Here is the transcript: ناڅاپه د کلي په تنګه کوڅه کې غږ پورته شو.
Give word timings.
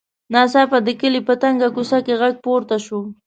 ناڅاپه 0.33 0.77
د 0.83 0.87
کلي 1.01 1.21
په 1.27 1.33
تنګه 1.41 1.67
کوڅه 1.75 1.97
کې 2.05 2.13
غږ 2.21 2.35
پورته 2.45 2.77
شو. 2.85 2.99